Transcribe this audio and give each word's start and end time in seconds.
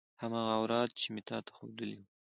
هماغه 0.21 0.53
اوراد 0.59 0.89
چې 0.99 1.07
مې 1.13 1.21
تا 1.29 1.37
ته 1.45 1.51
خودلي 1.57 1.95
وو. 1.99 2.07